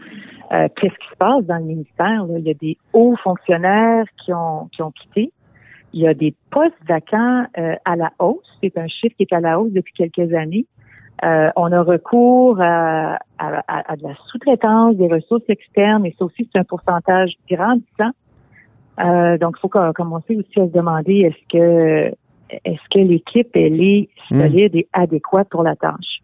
Euh, 0.51 0.67
qu'est-ce 0.75 0.93
qui 0.93 1.09
se 1.11 1.17
passe 1.17 1.43
dans 1.45 1.57
le 1.57 1.65
ministère? 1.65 2.25
Il 2.37 2.47
y 2.47 2.49
a 2.49 2.55
des 2.55 2.77
hauts 2.93 3.15
fonctionnaires 3.23 4.05
qui 4.23 4.33
ont, 4.33 4.67
qui 4.71 4.81
ont 4.81 4.91
quitté. 4.91 5.31
Il 5.93 6.01
y 6.01 6.07
a 6.07 6.13
des 6.13 6.35
postes 6.51 6.75
vacants 6.87 7.45
à 7.85 7.95
la 7.95 8.11
hausse. 8.19 8.45
C'est 8.61 8.77
un 8.77 8.87
chiffre 8.87 9.15
qui 9.15 9.23
est 9.23 9.33
à 9.33 9.39
la 9.39 9.59
hausse 9.59 9.71
depuis 9.71 9.93
quelques 9.93 10.33
années. 10.35 10.67
on 11.23 11.71
a 11.71 11.81
recours 11.81 12.61
à, 12.61 13.17
à 13.39 13.95
de 13.95 14.03
la 14.03 14.13
sous-traitance 14.27 14.97
des 14.97 15.07
ressources 15.07 15.49
externes 15.49 16.05
et 16.05 16.15
ça 16.17 16.25
aussi, 16.25 16.47
c'est 16.51 16.59
un 16.59 16.63
pourcentage 16.63 17.33
grandissant. 17.49 18.11
Euh, 18.99 19.37
donc, 19.37 19.55
il 19.57 19.61
faut 19.61 19.69
commencer 19.93 20.35
aussi 20.35 20.59
à 20.59 20.67
se 20.67 20.71
demander 20.71 21.29
est-ce 21.29 21.57
que 21.57 22.15
est-ce 22.65 22.81
que 22.91 22.99
l'équipe 22.99 23.49
elle 23.53 23.79
est 23.79 24.09
hmm. 24.31 24.41
solide 24.41 24.75
et 24.75 24.87
adéquate 24.91 25.47
pour 25.49 25.63
la 25.63 25.75
tâche? 25.75 26.21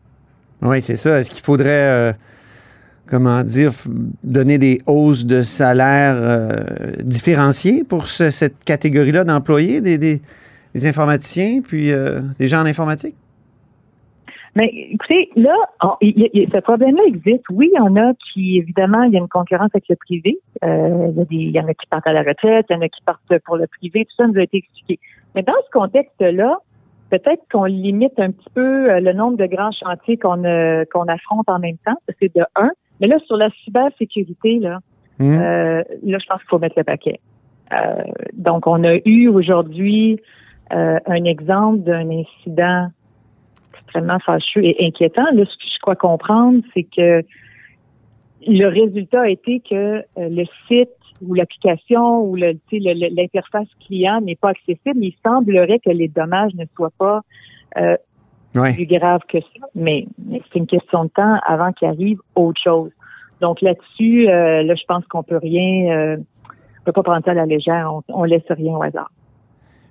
Oui, 0.62 0.82
c'est 0.82 0.96
ça. 0.96 1.20
Est-ce 1.20 1.29
qu'il 1.29 1.44
faudrait 1.44 1.70
euh, 1.70 2.13
comment 3.05 3.44
dire 3.44 3.72
donner 4.24 4.58
des 4.58 4.82
hausses 4.88 5.25
de 5.25 5.41
salaire 5.41 6.15
euh, 6.17 6.55
différenciées 7.03 7.84
pour 7.84 8.08
cette 8.08 8.63
catégorie-là 8.63 9.24
d'employés, 9.24 9.82
des, 9.82 10.00
des, 10.00 10.22
informaticiens 10.88 11.62
puis 11.62 11.91
des 12.39 12.48
gens 12.48 12.62
en 12.62 12.65
informatique? 12.65 13.15
Mais 14.55 14.71
écoutez, 14.91 15.29
là, 15.35 15.53
ce 16.01 16.59
problème-là 16.62 17.03
existe. 17.07 17.43
Oui, 17.50 17.69
il 17.74 17.77
y 17.77 17.79
en 17.79 17.95
a 17.97 18.13
qui, 18.13 18.57
évidemment, 18.57 19.03
il 19.03 19.12
y 19.12 19.17
a 19.17 19.19
une 19.19 19.27
concurrence 19.27 19.69
avec 19.74 19.89
le 19.89 19.97
privé. 19.97 20.39
Euh, 20.63 21.09
il, 21.12 21.17
y 21.17 21.21
a 21.21 21.25
des, 21.25 21.35
il 21.35 21.51
y 21.51 21.59
en 21.59 21.67
a 21.67 21.74
qui 21.74 21.85
partent 21.88 22.07
à 22.07 22.13
la 22.13 22.24
retraite, 22.24 22.65
il 22.69 22.74
y 22.74 22.75
en 22.77 22.81
a 22.81 22.88
qui 22.88 23.01
partent 23.05 23.38
pour 23.45 23.57
le 23.57 23.67
privé. 23.67 24.05
Tout 24.05 24.15
ça 24.15 24.27
nous 24.27 24.39
a 24.39 24.43
été 24.43 24.57
expliqué. 24.57 25.00
Mais 25.35 25.43
dans 25.43 25.53
ce 25.65 25.69
contexte-là, 25.71 26.59
peut-être 27.09 27.43
qu'on 27.51 27.65
limite 27.65 28.17
un 28.17 28.31
petit 28.31 28.50
peu 28.53 28.91
euh, 28.91 29.00
le 29.01 29.12
nombre 29.12 29.38
de 29.38 29.45
grands 29.45 29.71
chantiers 29.71 30.17
qu'on 30.17 30.43
euh, 30.45 30.85
qu'on 30.91 31.03
affronte 31.03 31.50
en 31.50 31.59
même 31.59 31.77
temps. 31.85 31.97
C'est 32.19 32.33
de 32.33 32.43
un. 32.55 32.71
Mais 33.01 33.07
là, 33.07 33.17
sur 33.25 33.35
la 33.35 33.50
cybersécurité, 33.65 34.59
là, 34.59 34.79
mmh. 35.19 35.33
euh, 35.33 35.83
là, 36.03 36.17
je 36.17 36.25
pense 36.27 36.39
qu'il 36.39 36.50
faut 36.50 36.59
mettre 36.59 36.77
le 36.77 36.85
paquet. 36.85 37.19
Euh, 37.74 38.03
donc, 38.33 38.67
on 38.67 38.83
a 38.85 38.95
eu 39.05 39.27
aujourd'hui 39.27 40.19
un 40.71 41.24
exemple 41.25 41.83
d'un 41.83 42.09
incident 42.09 42.88
extrêmement 43.95 44.19
fâcheux 44.19 44.63
et 44.63 44.85
inquiétant. 44.85 45.25
Là, 45.33 45.43
ce 45.45 45.57
que 45.57 45.73
je 45.73 45.79
crois 45.81 45.95
comprendre, 45.95 46.61
c'est 46.73 46.83
que 46.83 47.23
le 48.47 48.67
résultat 48.67 49.21
a 49.21 49.29
été 49.29 49.61
que 49.61 49.75
euh, 49.75 50.01
le 50.17 50.45
site 50.67 50.89
ou 51.21 51.33
l'application 51.33 52.21
ou 52.21 52.35
l'interface 52.35 53.67
client 53.85 54.21
n'est 54.21 54.35
pas 54.35 54.49
accessible. 54.49 55.03
Il 55.03 55.15
semblerait 55.25 55.79
que 55.79 55.89
les 55.89 56.07
dommages 56.07 56.53
ne 56.55 56.65
soient 56.75 56.93
pas 56.97 57.21
euh, 57.77 57.95
plus 58.51 58.85
graves 58.85 59.21
que 59.27 59.39
ça, 59.39 59.67
mais, 59.75 60.05
c'est 60.29 60.59
une 60.59 60.67
question 60.67 61.05
de 61.05 61.09
temps 61.09 61.39
avant 61.45 61.71
qu'il 61.71 61.87
arrive 61.87 62.19
autre 62.35 62.59
chose. 62.61 62.91
Donc 63.41 63.61
là-dessus, 63.61 64.29
euh, 64.29 64.63
là, 64.63 64.75
je 64.75 64.83
pense 64.87 65.05
qu'on 65.07 65.23
peut 65.23 65.37
rien, 65.37 66.17
on 66.17 66.83
peut 66.85 66.91
pas 66.91 67.03
prendre 67.03 67.25
ça 67.25 67.31
à 67.31 67.33
la 67.33 67.45
légère. 67.45 67.91
On, 67.93 68.21
on 68.21 68.23
laisse 68.23 68.43
rien 68.49 68.73
au 68.73 68.81
hasard. 68.81 69.09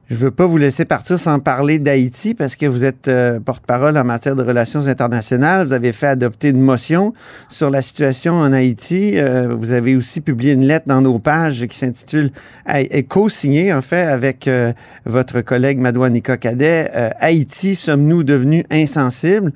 Je 0.08 0.16
ne 0.16 0.20
veux 0.20 0.30
pas 0.30 0.46
vous 0.46 0.58
laisser 0.58 0.84
partir 0.84 1.18
sans 1.18 1.40
parler 1.40 1.78
d'Haïti 1.78 2.34
parce 2.34 2.56
que 2.56 2.66
vous 2.66 2.84
êtes 2.84 3.08
euh, 3.08 3.40
porte-parole 3.40 3.96
en 3.96 4.04
matière 4.04 4.36
de 4.36 4.42
relations 4.42 4.86
internationales. 4.86 5.66
Vous 5.66 5.72
avez 5.72 5.92
fait 5.92 6.08
adopter 6.08 6.50
une 6.50 6.60
motion 6.60 7.14
sur 7.48 7.70
la 7.70 7.80
situation 7.80 8.34
en 8.34 8.52
Haïti. 8.52 9.12
Euh, 9.14 9.54
vous 9.54 9.72
avez 9.72 9.96
aussi 9.96 10.20
publié 10.20 10.52
une 10.52 10.66
lettre 10.66 10.86
dans 10.86 11.00
nos 11.00 11.18
pages 11.18 11.66
qui 11.66 11.78
s'intitule 11.78 12.32
et 12.68 13.02
co-signée 13.04 13.72
en 13.72 13.80
fait 13.80 14.02
avec 14.02 14.46
euh, 14.46 14.74
votre 15.06 15.40
collègue 15.40 15.78
Madouanika 15.78 16.36
Cadet. 16.36 16.90
Haïti, 17.18 17.74
sommes-nous 17.74 18.24
devenus 18.24 18.64
insensibles? 18.70 19.52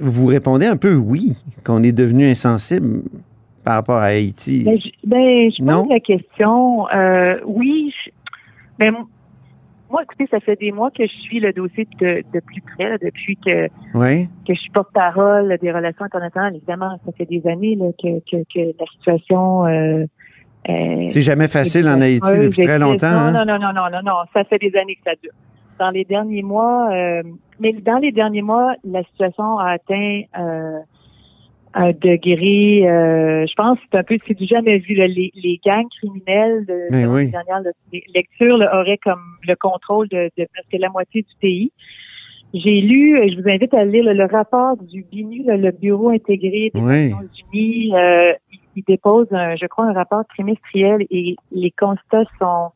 Vous 0.00 0.26
répondez 0.26 0.66
un 0.66 0.76
peu 0.76 0.94
oui, 0.94 1.36
qu'on 1.64 1.84
est 1.84 1.92
devenu 1.92 2.28
insensible 2.28 3.02
par 3.64 3.74
rapport 3.74 3.98
à 3.98 4.06
Haïti. 4.06 4.64
Ben, 4.64 4.78
je, 4.82 4.88
ben, 5.06 5.50
je 5.56 5.62
pose 5.62 5.88
la 5.88 6.00
question. 6.00 6.86
oui, 7.46 7.92
mais 8.04 8.21
ben, 8.78 8.94
moi, 9.92 10.02
écoutez, 10.04 10.26
ça 10.30 10.40
fait 10.40 10.56
des 10.56 10.72
mois 10.72 10.90
que 10.90 11.06
je 11.06 11.12
suis 11.12 11.38
le 11.38 11.52
dossier 11.52 11.86
de, 12.00 12.40
plus 12.40 12.62
près, 12.62 12.96
depuis 12.98 13.36
que, 13.36 13.68
que 13.68 14.54
je 14.54 14.58
suis 14.58 14.70
porte-parole 14.70 15.58
des 15.60 15.70
relations 15.70 16.06
internationales. 16.06 16.56
Évidemment, 16.56 16.98
ça 17.04 17.12
fait 17.12 17.26
des 17.26 17.46
années 17.46 17.76
que, 18.02 18.20
que, 18.20 18.58
la 18.58 18.86
situation. 18.96 19.66
Euh, 19.66 20.06
c'est 21.08 21.20
jamais 21.20 21.48
facile 21.48 21.88
en 21.88 22.00
Haïti 22.00 22.26
depuis 22.44 22.64
très 22.64 22.78
longtemps. 22.78 23.10
Non, 23.10 23.38
hein? 23.38 23.44
non, 23.44 23.58
non, 23.58 23.72
non, 23.72 23.90
non, 23.90 24.02
non, 24.02 24.12
Ça 24.32 24.44
fait 24.44 24.58
des 24.58 24.74
années 24.76 24.94
que 24.94 25.02
ça 25.04 25.16
dure. 25.22 25.32
Dans 25.78 25.90
les 25.90 26.04
derniers 26.04 26.42
mois, 26.42 26.88
euh, 26.92 27.22
mais 27.60 27.72
dans 27.72 27.98
les 27.98 28.12
derniers 28.12 28.42
mois, 28.42 28.74
la 28.84 29.02
situation 29.04 29.58
a 29.58 29.72
atteint 29.72 30.22
euh, 30.38 30.78
un 31.74 31.92
degré, 31.92 32.88
euh, 32.88 33.46
je 33.46 33.54
pense, 33.54 33.78
c'est 33.90 33.98
un 33.98 34.02
peu, 34.02 34.18
c'est 34.26 34.34
du 34.34 34.46
jamais 34.46 34.78
vu. 34.78 34.94
les, 34.94 35.32
les, 35.34 35.60
gangs 35.64 35.88
criminels 35.98 36.66
de, 36.66 36.90
ben 36.90 37.10
la 37.10 37.24
dernière 37.24 37.72
lecture 38.14 38.56
auraient 38.56 38.98
comme 39.02 39.22
le 39.46 39.54
contrôle 39.56 40.08
de, 40.08 40.30
de, 40.36 40.46
presque 40.52 40.80
la 40.80 40.90
moitié 40.90 41.22
du 41.22 41.34
pays. 41.40 41.72
J'ai 42.54 42.82
lu, 42.82 43.18
je 43.30 43.40
vous 43.40 43.48
invite 43.48 43.72
à 43.72 43.84
lire 43.84 44.04
le, 44.04 44.26
rapport 44.26 44.76
du 44.76 45.04
BINU, 45.10 45.44
le 45.46 45.70
Bureau 45.70 46.10
intégré 46.10 46.70
des 46.74 46.80
Nations 46.80 47.28
Unies. 47.52 47.94
Euh, 47.94 48.34
il, 48.76 48.84
dépose, 48.86 49.28
je 49.30 49.66
crois, 49.66 49.86
un 49.86 49.92
rapport 49.92 50.24
trimestriel 50.28 51.06
et 51.10 51.36
les 51.50 51.70
constats 51.70 52.24
sont 52.38 52.70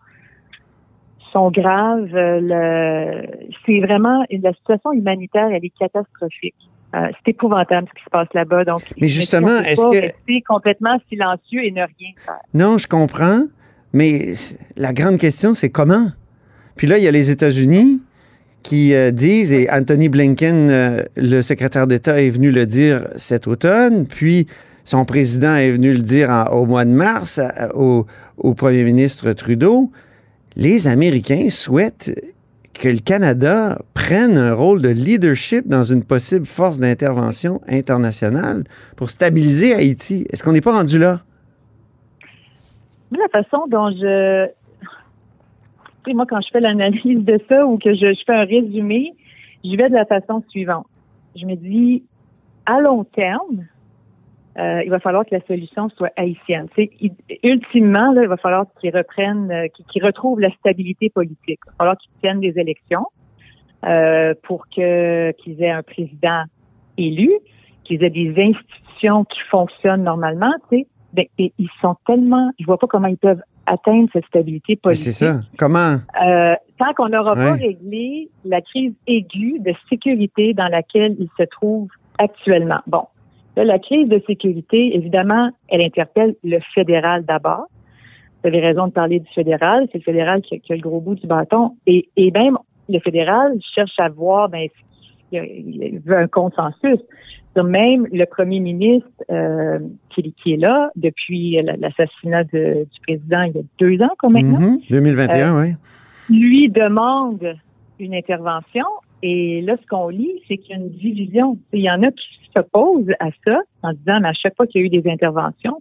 sont 1.32 1.50
graves. 1.50 2.08
Le, 2.12 3.26
c'est 3.66 3.80
vraiment 3.80 4.24
la 4.30 4.52
situation 4.54 4.92
humanitaire, 4.92 5.48
elle 5.52 5.64
est 5.64 5.78
catastrophique. 5.78 6.54
Euh, 6.96 7.08
c'est 7.12 7.32
épouvantable 7.32 7.86
ce 7.88 7.98
qui 7.98 8.04
se 8.04 8.10
passe 8.10 8.28
là-bas. 8.32 8.64
Donc, 8.64 8.82
mais 9.00 9.08
justement, 9.08 9.58
est-ce 9.58 9.82
que 9.82 10.00
rester 10.00 10.42
complètement 10.48 10.98
silencieux 11.08 11.64
et 11.64 11.70
ne 11.70 11.82
rien 11.82 12.12
faire 12.24 12.40
Non, 12.54 12.78
je 12.78 12.86
comprends, 12.86 13.42
mais 13.92 14.32
la 14.76 14.92
grande 14.92 15.18
question, 15.18 15.52
c'est 15.52 15.68
comment? 15.68 16.10
Puis 16.76 16.86
là, 16.86 16.96
il 16.98 17.04
y 17.04 17.08
a 17.08 17.10
les 17.10 17.30
États-Unis 17.30 18.00
qui 18.62 18.94
euh, 18.94 19.10
disent, 19.10 19.52
et 19.52 19.68
Anthony 19.70 20.08
Blinken, 20.08 20.70
euh, 20.70 21.02
le 21.16 21.42
secrétaire 21.42 21.86
d'État, 21.86 22.20
est 22.20 22.30
venu 22.30 22.50
le 22.50 22.66
dire 22.66 23.08
cet 23.16 23.46
automne, 23.46 24.06
puis 24.06 24.46
son 24.84 25.04
président 25.04 25.54
est 25.56 25.72
venu 25.72 25.92
le 25.92 26.00
dire 26.00 26.48
au 26.52 26.64
mois 26.64 26.84
de 26.84 26.90
mars 26.90 27.40
au, 27.74 28.06
au 28.38 28.54
premier 28.54 28.84
ministre 28.84 29.32
Trudeau. 29.32 29.90
Les 30.54 30.86
Américains 30.86 31.50
souhaitent 31.50 32.10
que 32.78 32.88
le 32.88 32.98
Canada 32.98 33.78
prenne 33.94 34.38
un 34.38 34.54
rôle 34.54 34.82
de 34.82 34.88
leadership 34.88 35.66
dans 35.66 35.84
une 35.84 36.04
possible 36.04 36.46
force 36.46 36.78
d'intervention 36.78 37.60
internationale 37.68 38.64
pour 38.96 39.10
stabiliser 39.10 39.74
Haïti. 39.74 40.26
Est-ce 40.30 40.42
qu'on 40.42 40.52
n'est 40.52 40.60
pas 40.60 40.72
rendu 40.72 40.98
là? 40.98 41.20
La 43.12 43.28
façon 43.32 43.66
dont 43.68 43.90
je... 43.90 44.48
Moi, 46.12 46.24
quand 46.28 46.40
je 46.40 46.48
fais 46.52 46.60
l'analyse 46.60 47.24
de 47.24 47.40
ça 47.48 47.66
ou 47.66 47.78
que 47.78 47.92
je, 47.92 48.14
je 48.14 48.24
fais 48.24 48.34
un 48.34 48.44
résumé, 48.44 49.12
je 49.64 49.76
vais 49.76 49.88
de 49.88 49.94
la 49.94 50.04
façon 50.04 50.44
suivante. 50.48 50.86
Je 51.34 51.44
me 51.46 51.56
dis, 51.56 52.04
à 52.64 52.80
long 52.80 53.04
terme, 53.04 53.66
euh, 54.58 54.82
il 54.84 54.90
va 54.90 55.00
falloir 55.00 55.24
que 55.26 55.34
la 55.34 55.42
solution 55.46 55.88
soit 55.90 56.12
haïtienne. 56.16 56.68
ultimement, 57.42 58.12
là, 58.12 58.22
il 58.22 58.28
va 58.28 58.38
falloir 58.38 58.64
qu'ils 58.80 58.96
reprennent, 58.96 59.50
euh, 59.50 59.66
qu'ils 59.90 60.04
retrouvent 60.04 60.40
la 60.40 60.50
stabilité 60.52 61.10
politique. 61.10 61.60
Il 61.66 61.70
va 61.70 61.74
falloir 61.78 61.96
qu'ils 61.98 62.12
tiennent 62.20 62.40
des 62.40 62.58
élections 62.58 63.06
euh, 63.84 64.34
pour 64.44 64.66
que 64.74 65.32
qu'ils 65.32 65.62
aient 65.62 65.70
un 65.70 65.82
président 65.82 66.44
élu, 66.96 67.30
qu'ils 67.84 68.02
aient 68.02 68.10
des 68.10 68.34
institutions 68.38 69.24
qui 69.24 69.40
fonctionnent 69.50 70.04
normalement. 70.04 70.52
Tu 70.70 70.78
sais, 70.78 70.86
ben, 71.12 71.26
ils 71.38 71.70
sont 71.82 71.96
tellement, 72.06 72.50
je 72.58 72.64
vois 72.64 72.78
pas 72.78 72.86
comment 72.86 73.08
ils 73.08 73.18
peuvent 73.18 73.42
atteindre 73.66 74.08
cette 74.12 74.24
stabilité 74.26 74.76
politique. 74.76 75.12
C'est 75.12 75.24
ça. 75.24 75.40
Comment? 75.58 75.96
Euh, 76.24 76.54
tant 76.78 76.94
qu'on 76.96 77.10
n'aura 77.10 77.34
pas 77.34 77.52
réglé 77.52 78.30
la 78.44 78.62
crise 78.62 78.94
aiguë 79.06 79.58
de 79.58 79.74
sécurité 79.90 80.54
dans 80.54 80.68
laquelle 80.68 81.16
ils 81.18 81.30
se 81.36 81.42
trouvent 81.44 81.90
actuellement. 82.18 82.80
Bon, 82.86 83.06
la 83.64 83.78
crise 83.78 84.08
de 84.08 84.22
sécurité, 84.26 84.94
évidemment, 84.94 85.50
elle 85.68 85.80
interpelle 85.80 86.36
le 86.44 86.58
fédéral 86.74 87.24
d'abord. 87.24 87.66
Vous 88.42 88.48
avez 88.48 88.60
raison 88.60 88.86
de 88.86 88.92
parler 88.92 89.20
du 89.20 89.28
fédéral. 89.34 89.88
C'est 89.90 89.98
le 89.98 90.04
fédéral 90.04 90.42
qui 90.42 90.54
a, 90.54 90.74
le 90.74 90.80
gros 90.80 91.00
bout 91.00 91.14
du 91.14 91.26
bâton. 91.26 91.76
Et, 91.86 92.06
même 92.34 92.58
le 92.88 93.00
fédéral 93.00 93.58
cherche 93.74 93.98
à 93.98 94.08
voir, 94.08 94.48
ben, 94.48 94.68
il 95.32 96.00
veut 96.04 96.16
un 96.16 96.28
consensus. 96.28 96.98
Même 97.56 98.06
le 98.12 98.26
premier 98.26 98.60
ministre 98.60 99.08
euh, 99.30 99.78
qui, 100.10 100.52
est 100.52 100.56
là 100.58 100.90
depuis 100.94 101.58
l'assassinat 101.62 102.44
du 102.44 102.86
président 103.06 103.42
il 103.44 103.56
y 103.56 103.58
a 103.58 103.62
deux 103.78 104.04
ans, 104.04 104.12
quand 104.18 104.28
même. 104.28 104.78
2021, 104.90 105.58
oui. 105.58 105.72
Lui 106.28 106.68
demande 106.68 107.56
une 107.98 108.14
intervention 108.14 108.84
et 109.22 109.62
là, 109.62 109.76
ce 109.80 109.86
qu'on 109.86 110.08
lit, 110.08 110.42
c'est 110.46 110.58
qu'il 110.58 110.70
y 110.70 110.74
a 110.74 110.82
une 110.82 110.90
division. 110.90 111.58
Il 111.72 111.80
y 111.80 111.90
en 111.90 112.02
a 112.02 112.10
qui 112.10 112.26
s'opposent 112.54 113.12
à 113.20 113.28
ça 113.44 113.60
en 113.82 113.92
disant, 113.92 114.20
mais 114.20 114.28
à 114.28 114.32
chaque 114.34 114.56
fois 114.56 114.66
qu'il 114.66 114.80
y 114.80 114.84
a 114.84 114.86
eu 114.86 114.90
des 114.90 115.08
interventions, 115.10 115.80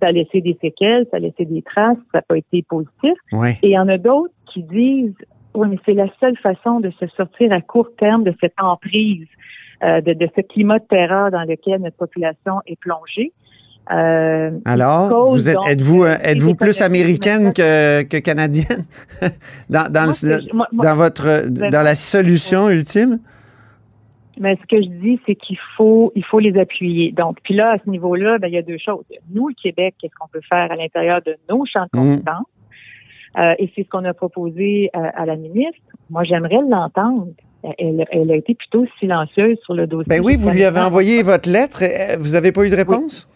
ça 0.00 0.08
a 0.08 0.12
laissé 0.12 0.40
des 0.40 0.56
séquelles, 0.60 1.06
ça 1.10 1.16
a 1.16 1.20
laissé 1.20 1.44
des 1.44 1.62
traces, 1.62 1.96
ça 2.12 2.18
n'a 2.18 2.22
pas 2.22 2.36
été 2.36 2.62
positif. 2.62 3.14
Et 3.62 3.68
il 3.68 3.70
y 3.70 3.78
en 3.78 3.88
a 3.88 3.98
d'autres 3.98 4.34
qui 4.52 4.62
disent, 4.62 5.14
oui, 5.54 5.68
mais 5.70 5.78
c'est 5.86 5.94
la 5.94 6.08
seule 6.20 6.36
façon 6.38 6.80
de 6.80 6.90
se 6.98 7.06
sortir 7.08 7.52
à 7.52 7.60
court 7.60 7.88
terme 7.96 8.24
de 8.24 8.34
cette 8.40 8.54
emprise, 8.58 9.28
euh, 9.82 10.00
de, 10.00 10.12
de 10.12 10.28
ce 10.36 10.42
climat 10.42 10.78
de 10.78 10.84
terreur 10.84 11.30
dans 11.30 11.44
lequel 11.44 11.80
notre 11.80 11.96
population 11.96 12.60
est 12.66 12.78
plongée. 12.80 13.32
Euh, 13.92 14.50
Alors, 14.64 15.30
vous 15.30 15.48
êtes, 15.48 15.58
êtes-vous, 15.68 16.04
euh, 16.04 16.16
êtes-vous 16.22 16.54
plus 16.54 16.80
américaine 16.80 17.52
que, 17.52 18.02
que 18.02 18.16
canadienne? 18.18 18.86
Dans, 19.68 19.90
dans, 19.90 20.10
dans 20.72 20.94
votre, 20.94 21.48
dans 21.48 21.82
la 21.82 21.94
solution 21.94 22.68
ultime? 22.68 23.18
Mais 24.38 24.56
ce 24.56 24.66
que 24.66 24.82
je 24.82 24.88
dis, 24.88 25.20
c'est 25.26 25.34
qu'il 25.34 25.58
faut, 25.76 26.12
il 26.14 26.24
faut 26.24 26.38
les 26.38 26.58
appuyer. 26.58 27.12
Donc, 27.12 27.38
puis 27.42 27.54
là, 27.54 27.72
à 27.72 27.78
ce 27.84 27.88
niveau-là, 27.88 28.38
ben, 28.38 28.48
il 28.48 28.54
y 28.54 28.58
a 28.58 28.62
deux 28.62 28.78
choses. 28.78 29.04
Nous, 29.32 29.48
le 29.48 29.54
Québec, 29.54 29.94
qu'est-ce 30.00 30.14
qu'on 30.18 30.28
peut 30.28 30.40
faire 30.48 30.70
à 30.70 30.76
l'intérieur 30.76 31.20
de 31.24 31.36
nos 31.48 31.64
champs 31.64 31.86
de 31.92 31.98
mmh. 31.98 32.10
compétences? 32.10 32.46
Euh, 33.38 33.54
et 33.58 33.70
c'est 33.74 33.84
ce 33.84 33.88
qu'on 33.88 34.04
a 34.04 34.14
proposé 34.14 34.90
à 34.92 35.26
la 35.26 35.36
ministre. 35.36 35.80
Moi, 36.10 36.24
j'aimerais 36.24 36.60
l'entendre. 36.68 37.28
Elle, 37.78 38.04
elle, 38.10 38.30
a 38.30 38.36
été 38.36 38.54
plutôt 38.54 38.86
silencieuse 39.00 39.58
sur 39.64 39.74
le 39.74 39.86
dossier. 39.86 40.08
Ben 40.08 40.20
oui, 40.22 40.36
vous 40.36 40.50
lui 40.50 40.64
avez 40.64 40.80
envoyé 40.80 41.22
votre 41.22 41.48
lettre. 41.48 41.82
Vous 42.18 42.32
n'avez 42.32 42.52
pas 42.52 42.64
eu 42.66 42.70
de 42.70 42.76
réponse? 42.76 43.28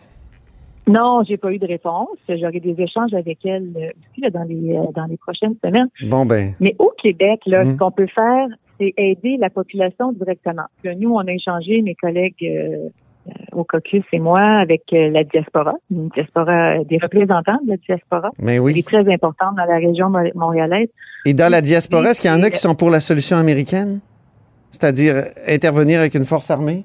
Non, 0.89 1.23
j'ai 1.23 1.37
pas 1.37 1.53
eu 1.53 1.59
de 1.59 1.67
réponse. 1.67 2.17
J'aurai 2.29 2.61
des 2.61 2.75
échanges 2.79 3.13
avec 3.13 3.45
elle 3.45 3.71
euh, 3.77 3.91
aussi 4.11 4.31
dans 4.31 4.43
les 4.43 4.77
euh, 4.77 4.91
dans 4.95 5.05
les 5.05 5.19
prochaines 5.19 5.55
semaines. 5.63 5.89
Bon 6.05 6.25
ben. 6.25 6.55
Mais 6.61 6.75
au 6.79 6.93
Québec, 7.01 7.41
là, 7.47 7.65
ce 7.65 7.71
mmh. 7.71 7.77
qu'on 7.77 7.91
peut 7.91 8.07
faire, 8.07 8.47
c'est 8.81 8.95
aider 8.97 9.37
la 9.39 9.51
population 9.51 10.13
directement. 10.13 10.65
nous, 10.85 11.13
on 11.13 11.27
a 11.27 11.33
échangé 11.33 11.83
mes 11.83 11.95
collègues 11.95 12.43
euh, 12.43 12.89
au 13.53 13.65
caucus 13.65 14.05
et 14.13 14.19
moi 14.19 14.41
avec 14.41 14.85
la 14.91 15.23
diaspora, 15.25 15.75
une 15.91 16.09
diaspora 16.09 16.83
des 16.85 16.97
représentants 16.97 17.59
de 17.65 17.73
la 17.73 17.77
diaspora. 17.77 18.31
Mais 18.39 18.59
oui. 18.59 18.73
Qui 18.73 18.79
est 18.79 18.87
très 18.87 19.13
importante 19.13 19.57
dans 19.57 19.65
la 19.65 19.77
région 19.77 20.11
montréalaise. 20.35 20.89
Et 21.27 21.35
dans 21.35 21.51
la 21.51 21.61
diaspora, 21.61 22.11
est-ce 22.11 22.23
qu'il 22.23 22.31
y 22.31 22.33
en 22.33 22.43
a 22.43 22.49
qui 22.49 22.57
sont 22.57 22.75
pour 22.75 22.89
la 22.89 23.01
solution 23.01 23.37
américaine, 23.37 24.01
c'est-à-dire 24.71 25.25
intervenir 25.47 26.01
avec 26.01 26.15
une 26.15 26.25
force 26.25 26.51
armée? 26.51 26.85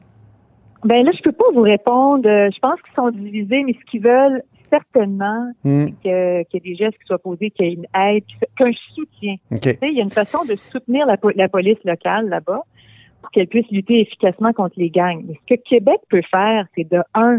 Ben 0.86 1.06
là, 1.06 1.12
je 1.16 1.22
peux 1.22 1.32
pas 1.32 1.46
vous 1.54 1.62
répondre. 1.62 2.28
Euh, 2.28 2.50
je 2.54 2.60
pense 2.60 2.82
qu'ils 2.82 2.94
sont 2.96 3.10
divisés, 3.10 3.64
mais 3.64 3.74
ce 3.74 3.92
qu'ils 3.92 4.02
veulent 4.02 4.44
certainement, 4.70 5.52
hmm. 5.64 5.86
c'est 5.86 5.94
qu'il 6.02 6.12
y 6.12 6.58
ait 6.58 6.72
des 6.72 6.76
gestes 6.76 6.98
qui 6.98 7.06
soient 7.06 7.20
posés, 7.20 7.52
qu'il 7.52 7.66
y 7.66 7.70
ait 7.70 7.74
une 7.74 7.86
aide, 7.96 8.24
qu'un 8.58 8.72
soutien. 8.96 9.36
Il 9.52 9.94
y 9.94 10.00
a 10.00 10.04
une 10.04 10.10
façon 10.10 10.44
de 10.46 10.56
soutenir 10.56 11.06
la, 11.06 11.48
police 11.48 11.78
locale 11.86 12.28
là-bas 12.30 12.62
pour 13.22 13.32
qu'elle 13.32 13.48
puisse 13.48 13.70
lutter 13.72 14.02
efficacement 14.02 14.52
contre 14.52 14.76
les 14.78 14.90
gangs. 14.90 15.24
Mais 15.28 15.36
ce 15.36 15.56
que 15.56 15.62
Québec 15.62 16.00
peut 16.10 16.24
faire, 16.30 16.66
c'est 16.76 16.90
de 16.90 17.02
un, 17.14 17.38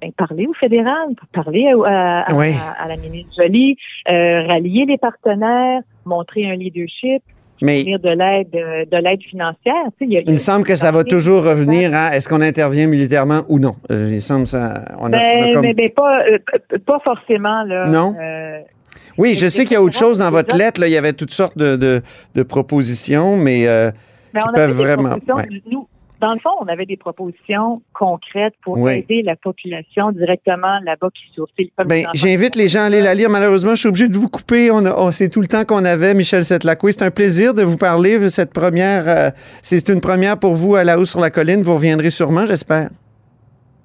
ben, 0.00 0.12
parler 0.12 0.46
au 0.46 0.54
fédéral, 0.54 1.14
parler 1.32 1.68
à, 1.86 2.88
la 2.88 2.96
ministre 2.96 3.32
Jolie, 3.38 3.76
euh, 4.08 4.46
rallier 4.46 4.84
les 4.86 4.98
partenaires, 4.98 5.80
montrer 6.04 6.50
un 6.50 6.56
leadership, 6.56 7.22
mais 7.62 7.84
de 7.84 8.08
l'aide 8.08 8.50
de 8.50 8.96
l'aide 8.96 9.22
financière. 9.22 9.74
il, 10.00 10.30
me 10.30 10.36
semble 10.36 10.64
que 10.64 10.74
ça 10.74 10.90
va 10.90 11.04
toujours 11.04 11.44
revenir 11.44 11.94
à 11.94 12.16
est-ce 12.16 12.28
qu'on 12.28 12.40
intervient 12.40 12.86
militairement 12.86 13.42
ou 13.48 13.58
non? 13.58 13.76
Euh, 13.90 14.10
il 14.12 14.22
semble 14.22 14.46
ça. 14.46 14.84
On 14.98 15.06
a, 15.06 15.10
ben, 15.10 15.74
ben, 15.74 15.90
pas, 15.90 16.22
euh, 16.26 16.38
pas 16.84 16.98
forcément 17.04 17.62
là. 17.64 17.86
Non? 17.86 18.14
Euh, 18.20 18.60
Oui, 19.18 19.36
je 19.38 19.48
sais 19.48 19.64
qu'il 19.64 19.74
y 19.74 19.76
a 19.76 19.82
autre 19.82 19.96
chose 19.96 20.18
dans 20.18 20.30
votre 20.30 20.56
lettre. 20.56 20.80
Là. 20.80 20.86
Il 20.88 20.92
y 20.92 20.96
avait 20.96 21.12
toutes 21.12 21.30
sortes 21.32 21.56
de, 21.56 21.76
de, 21.76 22.02
de 22.34 22.42
propositions, 22.42 23.36
mais, 23.36 23.66
euh, 23.66 23.90
mais 24.34 24.40
qui 24.40 24.48
on 24.48 24.52
peuvent 24.52 24.72
vraiment. 24.72 25.16
propositions. 25.16 25.36
ouais. 25.36 25.62
Nous, 25.70 25.86
dans 26.22 26.32
le 26.32 26.38
fond, 26.38 26.50
on 26.60 26.68
avait 26.68 26.86
des 26.86 26.96
propositions 26.96 27.82
concrètes 27.92 28.54
pour 28.62 28.78
Oui. 28.78 28.98
aider 28.98 29.22
la 29.22 29.34
population 29.36 30.12
directement 30.12 30.78
là-bas 30.84 31.08
qui 31.12 31.24
souffre. 31.34 31.52
Ben, 31.84 32.06
j'invite 32.14 32.54
les 32.56 32.68
gens 32.68 32.80
à 32.80 32.84
aller 32.84 33.00
la 33.02 33.14
lire. 33.14 33.28
Malheureusement, 33.28 33.72
je 33.72 33.80
suis 33.80 33.88
obligé 33.88 34.08
de 34.08 34.16
vous 34.16 34.28
couper. 34.28 34.70
On 34.70 34.86
on- 34.86 35.10
c'est 35.10 35.28
tout 35.28 35.40
le 35.40 35.48
temps 35.48 35.64
qu'on 35.64 35.84
avait, 35.84 36.14
Michel 36.14 36.44
Setlacoué. 36.44 36.92
C'est 36.92 37.04
un 37.04 37.10
plaisir 37.10 37.54
de 37.54 37.62
vous 37.62 37.76
parler 37.76 38.18
de 38.20 38.28
cette 38.28 38.52
première. 38.52 39.04
euh, 39.08 39.30
c'est 39.62 39.88
une 39.88 40.00
première 40.00 40.38
pour 40.38 40.54
vous 40.54 40.76
à 40.76 40.84
la 40.84 40.98
hausse 40.98 41.10
sur 41.10 41.20
la 41.20 41.30
colline. 41.30 41.62
Vous 41.62 41.74
reviendrez 41.74 42.10
sûrement, 42.10 42.46
j'espère. 42.46 42.88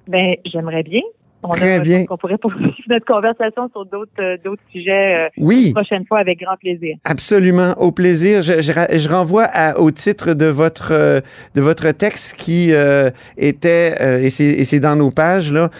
Ben, 0.06 0.36
j'aimerais 0.46 0.82
bien. 0.84 1.02
On 1.44 1.50
Très 1.50 1.74
a, 1.74 1.78
bien. 1.78 2.04
On 2.10 2.16
pourrait 2.16 2.36
poursuivre 2.42 2.72
notre 2.88 3.06
conversation 3.06 3.68
sur 3.70 3.86
d'autres 3.86 4.10
euh, 4.20 4.36
d'autres 4.44 4.62
sujets 4.72 5.26
euh, 5.26 5.28
Oui. 5.38 5.72
prochaine 5.72 6.04
fois 6.06 6.18
avec 6.18 6.40
grand 6.40 6.56
plaisir. 6.56 6.96
Absolument, 7.04 7.74
au 7.78 7.92
plaisir. 7.92 8.42
Je, 8.42 8.60
je 8.60 8.72
je 8.72 9.08
renvoie 9.08 9.44
à- 9.44 9.78
au 9.78 9.90
titre 9.92 10.34
de 10.34 10.46
votre 10.46 10.88
euh, 10.92 11.20
de 11.54 11.60
votre 11.60 11.90
texte 11.92 12.34
qui 12.36 12.72
euh, 12.72 13.10
était 13.36 13.94
euh, 14.00 14.20
et 14.20 14.30
c'est 14.30 14.80
dans 14.80 14.96
nos 14.96 15.10
pages 15.10 15.52
là. 15.52 15.70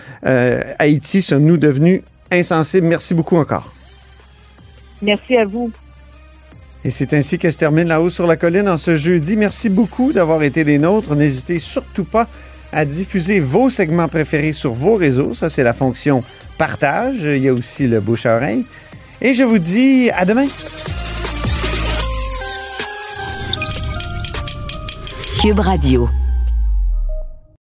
Haïti, 0.79 1.23
sommes-nous 1.23 1.57
devenus 1.59 2.03
insensibles? 2.31 2.87
Merci 2.87 3.15
beaucoup 3.15 3.37
encore. 3.37 3.73
Merci 5.03 5.37
à 5.37 5.45
vous. 5.45 5.71
Et 6.85 6.91
c'est 6.91 7.13
ainsi 7.13 7.39
que 7.39 7.51
se 7.51 7.59
termine 7.59 7.89
la 7.89 8.01
hausse 8.01 8.15
sur 8.15 8.27
la 8.27 8.37
colline 8.37 8.69
en 8.69 8.77
ce 8.77 8.95
jeudi. 8.95 9.37
Merci 9.37 9.69
beaucoup 9.69 10.13
d'avoir 10.13 10.43
été 10.45 10.63
des 10.63 10.79
nôtres. 10.79 11.17
N'hésitez 11.17 11.59
surtout 11.59 12.05
pas 12.05 12.29
à 12.73 12.85
diffuser 12.85 13.41
vos 13.41 13.71
segments 13.71 14.09
préférés 14.09 14.53
sur 14.53 14.73
vos 14.73 14.97
réseaux. 14.97 15.35
Ça, 15.35 15.49
c'est 15.49 15.63
la 15.63 15.73
fonction 15.73 16.21
partage. 16.57 17.23
Il 17.23 17.39
y 17.39 17.49
a 17.49 17.55
aussi 17.55 17.87
le 17.87 18.01
bouche 18.01 18.27
à. 18.27 18.65
Et 19.21 19.35
je 19.35 19.43
vous 19.43 19.59
dis 19.59 20.11
à 20.11 20.25
demain. 20.25 20.47
Cube 25.41 25.61
Radio. 25.61 26.09